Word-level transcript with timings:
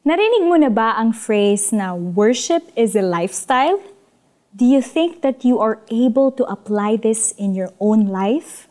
Narinig 0.00 0.48
mo 0.48 0.56
na 0.56 0.72
ba 0.72 0.96
ang 0.96 1.12
phrase 1.12 1.76
na 1.76 1.92
worship 1.92 2.64
is 2.72 2.96
a 2.96 3.04
lifestyle? 3.04 3.76
Do 4.56 4.64
you 4.64 4.80
think 4.80 5.20
that 5.20 5.44
you 5.44 5.60
are 5.60 5.84
able 5.92 6.32
to 6.40 6.44
apply 6.48 6.96
this 6.96 7.36
in 7.36 7.52
your 7.52 7.68
own 7.76 8.08
life? 8.08 8.64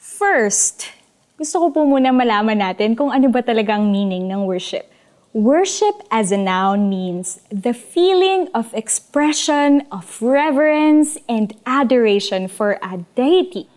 First, 0.00 0.88
gusto 1.36 1.60
ko 1.60 1.66
po 1.68 1.80
muna 1.84 2.16
malaman 2.16 2.64
natin 2.64 2.96
kung 2.96 3.12
ano 3.12 3.28
ba 3.28 3.44
talagang 3.44 3.92
meaning 3.92 4.32
ng 4.32 4.48
worship. 4.48 4.88
Worship 5.36 6.00
as 6.08 6.32
a 6.32 6.40
noun 6.40 6.88
means 6.88 7.44
the 7.52 7.76
feeling 7.76 8.48
of 8.56 8.72
expression 8.72 9.84
of 9.92 10.16
reverence 10.24 11.20
and 11.28 11.52
adoration 11.68 12.48
for 12.48 12.80
a 12.80 13.04
deity, 13.12 13.68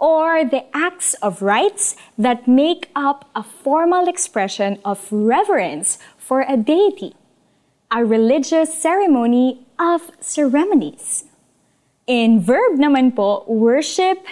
or 0.00 0.48
the 0.48 0.64
acts 0.72 1.12
of 1.20 1.44
rites 1.44 2.00
that 2.16 2.48
make 2.48 2.88
up 2.96 3.28
a 3.36 3.44
formal 3.44 4.08
expression 4.08 4.80
of 4.88 5.04
reverence 5.12 6.00
for 6.30 6.46
a 6.46 6.56
deity, 6.56 7.12
a 7.90 8.04
religious 8.04 8.72
ceremony 8.78 9.66
of 9.80 10.12
ceremonies. 10.20 11.24
In 12.06 12.38
verb 12.38 12.78
naman 12.78 13.18
po, 13.18 13.42
worship 13.50 14.22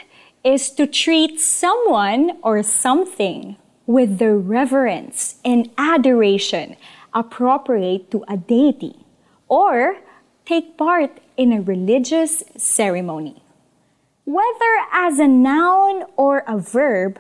is 0.47 0.71
to 0.79 0.87
treat 0.87 1.43
someone 1.43 2.39
or 2.47 2.63
something 2.63 3.59
with 3.83 4.23
the 4.23 4.31
reverence 4.31 5.43
and 5.43 5.75
adoration 5.75 6.79
appropriate 7.11 8.15
to 8.15 8.23
a 8.31 8.39
deity, 8.39 9.03
or 9.51 9.99
take 10.47 10.79
part 10.79 11.19
in 11.35 11.51
a 11.51 11.59
religious 11.67 12.47
ceremony. 12.55 13.43
Whether 14.23 14.87
as 14.95 15.19
a 15.19 15.27
noun 15.27 16.07
or 16.15 16.47
a 16.47 16.63
verb, 16.63 17.19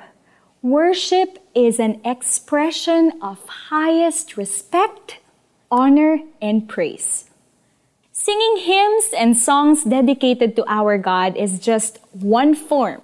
Worship 0.63 1.39
is 1.59 1.83
an 1.83 1.99
expression 2.07 3.19
of 3.19 3.43
highest 3.75 4.39
respect, 4.39 5.19
honor, 5.75 6.23
and 6.39 6.71
praise. 6.71 7.27
Singing 8.15 8.63
hymns 8.63 9.11
and 9.11 9.35
songs 9.35 9.83
dedicated 9.83 10.55
to 10.55 10.63
our 10.71 10.95
God 10.99 11.35
is 11.35 11.59
just 11.59 11.99
one 12.15 12.55
form 12.55 13.03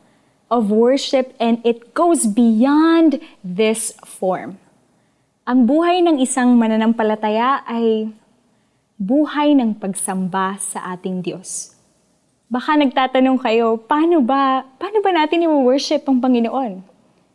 of 0.51 0.71
worship 0.71 1.35
and 1.43 1.59
it 1.67 1.99
goes 1.99 2.31
beyond 2.31 3.19
this 3.43 3.91
form. 4.07 4.63
Ang 5.51 5.67
buhay 5.67 5.99
ng 6.07 6.23
isang 6.23 6.55
mananampalataya 6.55 7.67
ay 7.67 8.15
buhay 9.03 9.59
ng 9.59 9.75
pagsamba 9.83 10.63
sa 10.63 10.95
ating 10.95 11.27
Diyos. 11.27 11.75
Baka 12.47 12.79
nagtatanong 12.79 13.43
kayo, 13.43 13.83
paano 13.83 14.23
ba, 14.23 14.63
paano 14.79 15.03
ba 15.03 15.11
natin 15.11 15.43
i-worship 15.43 16.07
ang 16.07 16.23
Panginoon? 16.23 16.94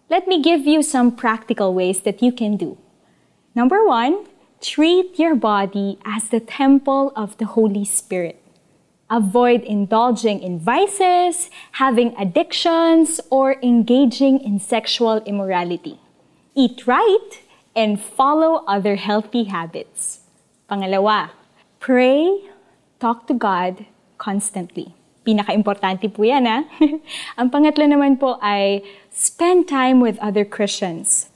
Let 0.10 0.28
me 0.28 0.42
give 0.42 0.66
you 0.66 0.82
some 0.82 1.16
practical 1.16 1.74
ways 1.74 2.02
that 2.02 2.24
you 2.24 2.32
can 2.32 2.58
do. 2.58 2.78
Number 3.54 3.86
one, 3.86 4.26
treat 4.60 5.20
your 5.20 5.36
body 5.36 6.00
as 6.04 6.30
the 6.30 6.40
temple 6.40 7.14
of 7.16 7.38
the 7.38 7.46
Holy 7.46 7.86
Spirit. 7.86 8.42
Avoid 9.10 9.62
indulging 9.62 10.42
in 10.42 10.58
vices, 10.60 11.50
having 11.74 12.16
addictions, 12.18 13.22
or 13.30 13.62
engaging 13.62 14.40
in 14.40 14.60
sexual 14.60 15.22
immorality. 15.30 16.00
Eat 16.56 16.88
right 16.88 17.42
and 17.76 18.02
follow 18.02 18.66
other 18.66 18.96
healthy 18.96 19.46
habits. 19.46 20.22
Pangalawa, 20.70 21.30
pray, 21.80 22.50
talk 23.00 23.28
to 23.28 23.34
God 23.34 23.86
constantly. 24.18 24.96
Pinaka-importante 25.24 26.08
po 26.08 26.24
yan, 26.24 26.48
ha? 26.48 26.64
Ang 27.40 27.50
pangatlo 27.52 27.86
naman 27.86 28.20
po 28.20 28.40
ay 28.40 28.82
spend 29.12 29.68
time 29.68 30.00
with 30.00 30.20
other 30.20 30.46
Christians. 30.46 31.30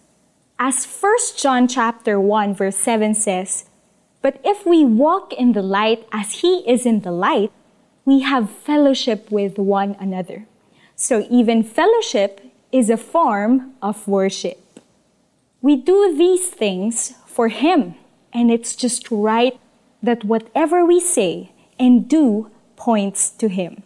As 0.59 0.87
1 0.87 1.35
John 1.35 1.67
chapter 1.67 2.19
1 2.19 2.55
verse 2.55 2.77
7 2.77 3.13
says, 3.13 3.67
But 4.23 4.39
if 4.43 4.65
we 4.65 4.85
walk 4.85 5.33
in 5.33 5.51
the 5.51 5.65
light 5.65 6.07
as 6.15 6.39
he 6.39 6.63
is 6.63 6.85
in 6.85 7.01
the 7.01 7.11
light, 7.11 7.51
we 8.05 8.21
have 8.21 8.49
fellowship 8.49 9.31
with 9.31 9.59
one 9.59 9.95
another. 9.99 10.45
So 10.95 11.27
even 11.29 11.63
fellowship 11.63 12.39
is 12.71 12.89
a 12.89 12.97
form 12.97 13.73
of 13.81 14.07
worship. 14.07 14.59
We 15.61 15.75
do 15.75 16.15
these 16.15 16.47
things 16.47 17.13
for 17.25 17.47
him, 17.47 17.95
and 18.33 18.51
it's 18.51 18.75
just 18.75 19.09
right 19.11 19.59
that 20.01 20.23
whatever 20.23 20.85
we 20.85 20.99
say 20.99 21.51
and 21.79 22.07
do 22.07 22.51
points 22.75 23.29
to 23.41 23.47
Him. 23.49 23.83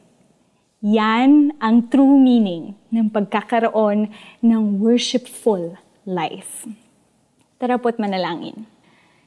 Yan 0.82 1.58
ang 1.58 1.90
true 1.90 2.22
meaning 2.22 2.78
ng 2.94 3.10
pagkakaroon 3.10 4.14
ng 4.46 4.62
worshipful 4.78 5.78
life. 6.06 6.70
Tara 7.58 7.82
po't 7.82 7.98
manalangin. 7.98 8.70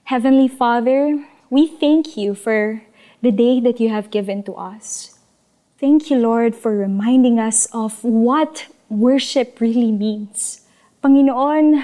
Heavenly 0.07 0.47
Father, 0.47 1.27
we 1.51 1.67
thank 1.67 2.17
you 2.17 2.35
for 2.35 2.83
the 3.23 3.35
day 3.35 3.59
that 3.61 3.81
you 3.81 3.91
have 3.91 4.11
given 4.11 4.43
to 4.47 4.55
us. 4.55 5.19
Thank 5.79 6.11
you, 6.11 6.19
Lord, 6.19 6.55
for 6.55 6.77
reminding 6.77 7.39
us 7.39 7.67
of 7.73 8.05
what 8.05 8.67
worship 8.89 9.61
really 9.61 9.91
means. 9.91 10.63
Panginoon, 11.03 11.83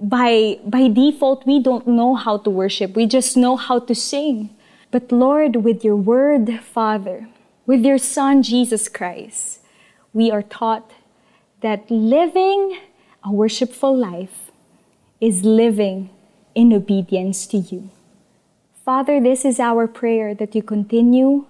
by, 0.00 0.58
by 0.64 0.88
default, 0.88 1.46
we 1.46 1.60
don't 1.60 1.86
know 1.86 2.14
how 2.14 2.38
to 2.38 2.50
worship. 2.50 2.96
We 2.96 3.06
just 3.06 3.36
know 3.36 3.56
how 3.56 3.78
to 3.78 3.94
sing. 3.94 4.50
But 4.90 5.12
Lord, 5.12 5.56
with 5.56 5.84
your 5.84 5.96
word, 5.96 6.60
Father, 6.60 7.28
with 7.66 7.84
your 7.84 7.98
Son, 7.98 8.42
Jesus 8.42 8.88
Christ, 8.88 9.60
we 10.12 10.30
are 10.30 10.42
taught 10.42 10.90
that 11.60 11.90
living 11.90 12.78
a 13.22 13.30
worshipful 13.30 13.96
life 13.96 14.50
is 15.20 15.44
living 15.44 16.10
in 16.54 16.72
obedience 16.72 17.46
to 17.48 17.58
you. 17.58 17.90
Father, 18.84 19.20
this 19.20 19.44
is 19.44 19.60
our 19.60 19.86
prayer 19.86 20.34
that 20.34 20.54
you 20.54 20.62
continue 20.62 21.46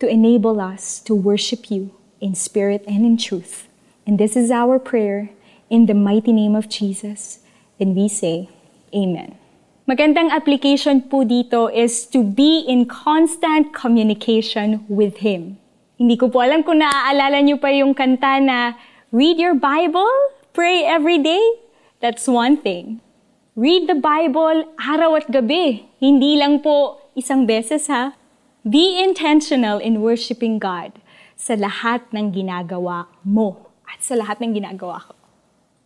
to 0.00 0.08
enable 0.08 0.60
us 0.60 0.98
to 1.00 1.14
worship 1.14 1.70
you 1.70 1.94
in 2.20 2.34
spirit 2.34 2.82
and 2.88 3.04
in 3.04 3.16
truth. 3.16 3.68
And 4.06 4.18
this 4.18 4.34
is 4.34 4.50
our 4.50 4.80
prayer 4.80 5.30
in 5.70 5.86
the 5.86 5.94
mighty 5.94 6.32
name 6.32 6.56
of 6.56 6.68
Jesus. 6.68 7.40
And 7.78 7.94
we 7.94 8.08
say, 8.08 8.48
Amen. 8.94 9.38
Magandang 9.82 10.30
application 10.30 11.02
po 11.10 11.26
dito 11.26 11.66
is 11.66 12.06
to 12.06 12.22
be 12.22 12.62
in 12.70 12.86
constant 12.86 13.74
communication 13.74 14.86
with 14.86 15.26
Him. 15.26 15.58
Hindi 15.98 16.14
ko 16.14 16.30
po 16.30 16.38
alam 16.38 16.62
kung 16.62 16.78
naaalala 16.78 17.42
niyo 17.42 17.58
pa 17.58 17.66
yung 17.74 17.90
kanta 17.90 18.38
na 18.38 18.78
read 19.10 19.42
your 19.42 19.58
Bible, 19.58 20.06
pray 20.54 20.86
every 20.86 21.18
day. 21.18 21.42
That's 21.98 22.30
one 22.30 22.62
thing. 22.62 23.02
Read 23.58 23.90
the 23.90 23.98
Bible 23.98 24.70
araw 24.78 25.18
at 25.18 25.26
gabi. 25.34 25.90
Hindi 25.98 26.38
lang 26.38 26.62
po 26.62 27.02
isang 27.18 27.50
beses 27.50 27.90
ha. 27.90 28.14
Be 28.62 29.02
intentional 29.02 29.82
in 29.82 29.98
worshiping 29.98 30.62
God 30.62 30.94
sa 31.34 31.58
lahat 31.58 32.06
ng 32.14 32.30
ginagawa 32.30 33.10
mo 33.26 33.74
at 33.90 33.98
sa 33.98 34.14
lahat 34.14 34.38
ng 34.38 34.62
ginagawa 34.62 35.02
ko. 35.10 35.21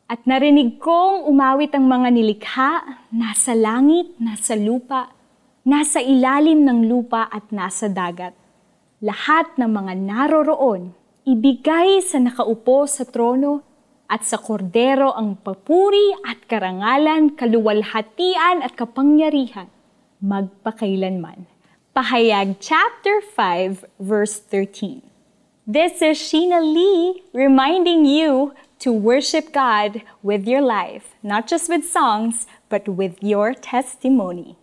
At 0.07 0.23
narinig 0.23 0.79
kong 0.79 1.27
umawit 1.27 1.75
ang 1.75 1.91
mga 1.91 2.15
nilikha, 2.15 2.73
nasa 3.11 3.59
langit, 3.59 4.15
nasa 4.23 4.55
lupa, 4.55 5.11
nasa 5.67 5.99
ilalim 5.99 6.63
ng 6.63 6.87
lupa 6.87 7.27
at 7.27 7.51
nasa 7.51 7.91
dagat. 7.91 8.31
Lahat 9.03 9.59
ng 9.59 9.67
mga 9.67 9.99
naroroon, 9.99 10.95
ibigay 11.27 11.99
sa 12.07 12.23
nakaupo 12.23 12.87
sa 12.87 13.03
trono 13.03 13.67
at 14.07 14.23
sa 14.23 14.39
kordero 14.39 15.11
ang 15.11 15.43
papuri 15.43 16.15
at 16.23 16.39
karangalan, 16.47 17.35
kaluwalhatian 17.35 18.63
at 18.63 18.79
kapangyarihan, 18.79 19.67
magpakailanman. 20.23 21.51
Pahayag 21.91 22.63
chapter 22.63 23.19
5 23.35 23.83
verse 23.99 24.39
13. 24.39 25.03
This 25.67 25.99
is 25.99 26.15
Sheena 26.23 26.63
Lee 26.63 27.27
reminding 27.35 28.07
you 28.07 28.55
to 28.87 28.93
worship 28.93 29.53
God 29.53 30.03
with 30.23 30.47
your 30.47 30.63
life, 30.63 31.17
not 31.21 31.49
just 31.49 31.69
with 31.69 31.85
songs, 31.85 32.47
but 32.69 32.89
with 32.89 33.21
your 33.21 33.53
testimony. 33.53 34.57